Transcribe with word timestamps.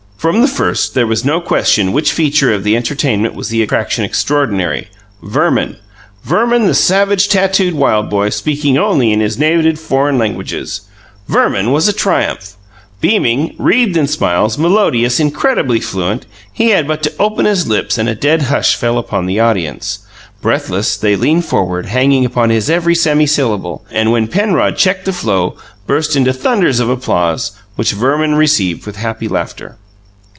From 0.21 0.41
the 0.41 0.47
first, 0.47 0.93
there 0.93 1.07
was 1.07 1.25
no 1.25 1.41
question 1.41 1.93
which 1.93 2.11
feature 2.11 2.53
of 2.53 2.63
the 2.63 2.75
entertainment 2.75 3.33
was 3.33 3.49
the 3.49 3.63
attraction 3.63 4.05
extraordinary: 4.05 4.87
Verman 5.23 5.77
Verman, 6.23 6.67
the 6.67 6.75
savage 6.75 7.27
tattooed 7.27 7.73
wild 7.73 8.07
boy, 8.11 8.29
speaking 8.29 8.77
only 8.77 9.17
his 9.17 9.39
native 9.39 9.79
foreign 9.79 10.19
languages 10.19 10.81
Verman 11.27 11.71
was 11.71 11.87
a 11.87 11.91
triumph! 11.91 12.53
Beaming, 13.01 13.55
wreathed 13.57 13.97
in 13.97 14.05
smiles, 14.07 14.59
melodious, 14.59 15.19
incredibly 15.19 15.79
fluent, 15.79 16.27
he 16.53 16.69
had 16.69 16.87
but 16.87 17.01
to 17.01 17.13
open 17.17 17.45
his 17.47 17.67
lips 17.67 17.97
and 17.97 18.07
a 18.07 18.13
dead 18.13 18.43
hush 18.43 18.75
fell 18.75 18.99
upon 18.99 19.25
the 19.25 19.39
audience. 19.39 20.05
Breathless, 20.39 20.97
they 20.97 21.15
leaned 21.15 21.45
forward, 21.45 21.87
hanging 21.87 22.25
upon 22.25 22.51
his 22.51 22.69
every 22.69 22.93
semi 22.93 23.25
syllable, 23.25 23.83
and, 23.89 24.11
when 24.11 24.27
Penrod 24.27 24.77
checked 24.77 25.05
the 25.05 25.13
flow, 25.13 25.57
burst 25.87 26.15
into 26.15 26.31
thunders 26.31 26.79
of 26.79 26.89
applause, 26.91 27.53
which 27.75 27.93
Verman 27.93 28.35
received 28.35 28.85
with 28.85 28.97
happy 28.97 29.27
laughter. 29.27 29.77